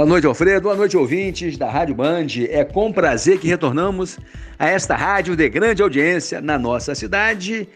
[0.00, 0.62] Boa noite, Alfredo.
[0.62, 2.28] Boa noite, ouvintes da Rádio Band.
[2.48, 4.18] É com prazer que retornamos
[4.58, 7.68] a esta rádio de grande audiência na nossa cidade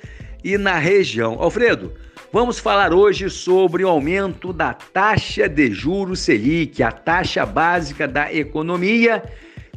[0.43, 1.35] e na região.
[1.39, 1.93] Alfredo,
[2.33, 8.33] vamos falar hoje sobre o aumento da taxa de juros Selic, a taxa básica da
[8.33, 9.23] economia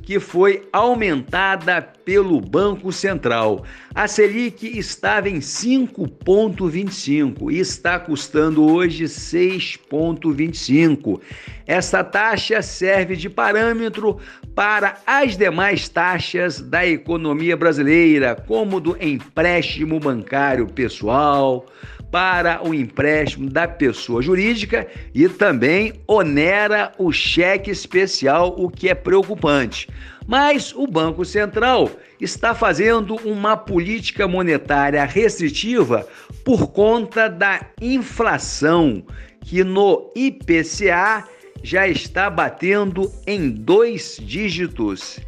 [0.08, 3.66] que foi aumentada pelo Banco Central.
[3.94, 11.20] A Selic estava em 5,25 e está custando hoje 6,25.
[11.66, 14.18] Essa taxa serve de parâmetro
[14.56, 21.66] para as demais taxas da economia brasileira, como do empréstimo bancário pessoal,
[22.12, 28.96] para o empréstimo da pessoa jurídica e também onera o cheque especial, o que é
[28.96, 29.88] preocupante.
[30.26, 31.90] Mas o Banco Central
[32.20, 36.08] está fazendo uma política monetária restritiva
[36.44, 39.04] por conta da inflação,
[39.42, 41.26] que no IPCA
[41.64, 45.20] já está batendo em dois dígitos.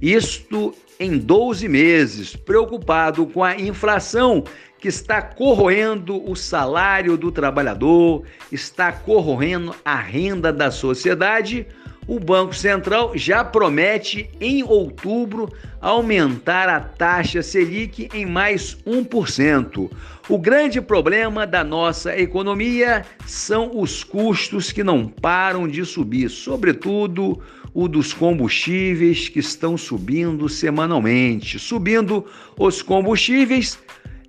[0.00, 4.44] Isto em 12 meses, preocupado com a inflação
[4.78, 11.66] que está corroendo o salário do trabalhador, está corroendo a renda da sociedade,
[12.08, 19.90] o Banco Central já promete em outubro aumentar a taxa Selic em mais 1%.
[20.26, 27.40] O grande problema da nossa economia são os custos que não param de subir, sobretudo
[27.74, 31.58] o dos combustíveis que estão subindo semanalmente.
[31.58, 32.24] Subindo
[32.58, 33.78] os combustíveis,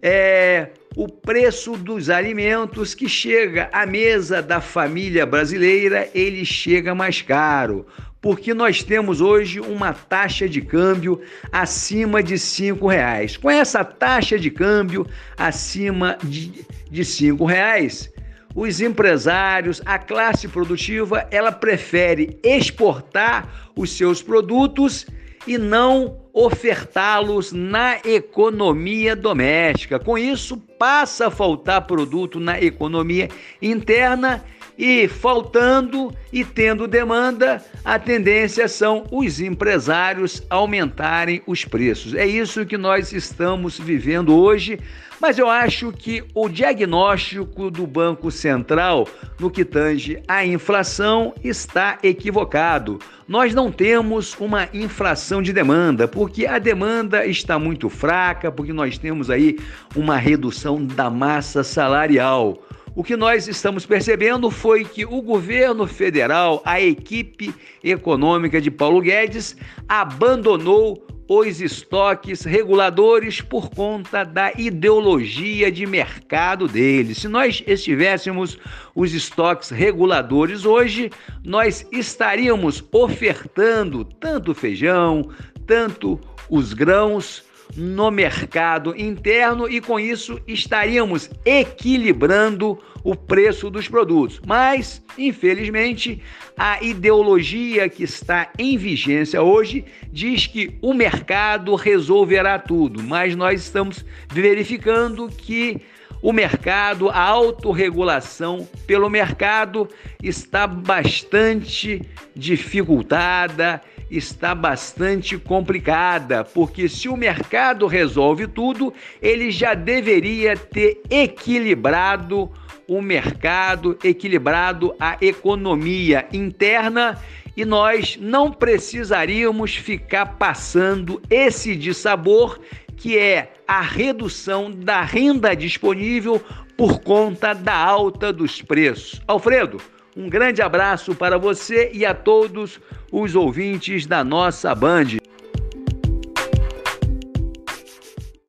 [0.02, 7.22] é, o preço dos alimentos que chega à mesa da família brasileira, ele chega mais
[7.22, 7.86] caro,
[8.22, 13.38] porque nós temos hoje uma taxa de câmbio acima de cinco reais.
[13.38, 15.06] Com essa taxa de câmbio
[15.38, 18.12] acima de, cinco reais,
[18.54, 25.06] os empresários, a classe produtiva, ela prefere exportar os seus produtos
[25.50, 29.98] e não ofertá-los na economia doméstica.
[29.98, 33.30] Com isso, passa a faltar produto na economia
[33.60, 34.46] interna
[34.80, 42.14] e faltando e tendo demanda, a tendência são os empresários aumentarem os preços.
[42.14, 44.80] É isso que nós estamos vivendo hoje,
[45.20, 49.06] mas eu acho que o diagnóstico do Banco Central
[49.38, 53.00] no que tange à inflação está equivocado.
[53.28, 58.98] Nós não temos uma inflação de demanda, porque a demanda está muito fraca, porque nós
[58.98, 59.60] temos aí
[59.94, 62.58] uma redução da massa salarial.
[63.00, 69.00] O que nós estamos percebendo foi que o governo federal, a equipe econômica de Paulo
[69.00, 69.56] Guedes,
[69.88, 77.20] abandonou os estoques reguladores por conta da ideologia de mercado deles.
[77.20, 78.60] Se nós estivéssemos
[78.94, 81.10] os estoques reguladores hoje,
[81.42, 85.30] nós estaríamos ofertando tanto feijão,
[85.66, 94.42] tanto os grãos, no mercado interno e com isso estaríamos equilibrando o preço dos produtos.
[94.46, 96.22] Mas, infelizmente,
[96.58, 103.62] a ideologia que está em vigência hoje diz que o mercado resolverá tudo, mas nós
[103.62, 105.82] estamos verificando que
[106.22, 109.88] o mercado, a autorregulação pelo mercado
[110.22, 112.02] está bastante
[112.36, 122.52] dificultada, está bastante complicada, porque se o mercado resolve tudo, ele já deveria ter equilibrado
[122.88, 127.20] o mercado, equilibrado a economia interna
[127.56, 132.60] e nós não precisaríamos ficar passando esse dissabor
[132.98, 136.42] que é a redução da renda disponível
[136.76, 139.22] por conta da alta dos preços.
[139.28, 139.80] Alfredo,
[140.16, 142.80] um grande abraço para você e a todos
[143.12, 145.18] os ouvintes da nossa Band.